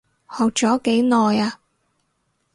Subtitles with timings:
[0.35, 1.59] 學咗幾耐啊？